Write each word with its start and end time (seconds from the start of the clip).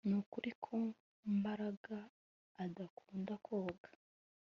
Nukuri 0.09 0.51
ko 0.63 0.73
Mbaraga 1.37 1.97
adakunda 2.63 3.33
koga 3.45 3.89